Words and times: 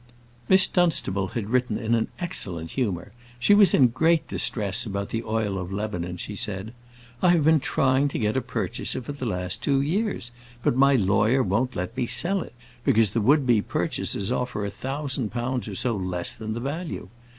Miss 0.49 0.67
Dunstable 0.67 1.27
had 1.35 1.51
written 1.51 1.77
in 1.77 1.93
an 1.93 2.07
excellent 2.19 2.71
humour. 2.71 3.11
She 3.37 3.53
was 3.53 3.71
in 3.71 3.89
great 3.89 4.27
distress 4.27 4.83
about 4.83 5.09
the 5.09 5.23
oil 5.23 5.59
of 5.59 5.71
Lebanon, 5.71 6.17
she 6.17 6.35
said. 6.35 6.73
"I 7.21 7.29
have 7.29 7.43
been 7.43 7.59
trying 7.59 8.07
to 8.07 8.17
get 8.17 8.35
a 8.35 8.41
purchaser 8.41 9.03
for 9.03 9.11
the 9.11 9.27
last 9.27 9.61
two 9.61 9.79
years; 9.79 10.31
but 10.63 10.75
my 10.75 10.95
lawyer 10.95 11.43
won't 11.43 11.75
let 11.75 11.95
me 11.95 12.07
sell 12.07 12.41
it, 12.41 12.55
because 12.83 13.11
the 13.11 13.21
would 13.21 13.45
be 13.45 13.61
purchasers 13.61 14.31
offer 14.31 14.65
a 14.65 14.71
thousand 14.71 15.29
pounds 15.29 15.67
or 15.67 15.75
so 15.75 15.95
less 15.95 16.35
than 16.35 16.53
the 16.55 16.59
value. 16.59 17.07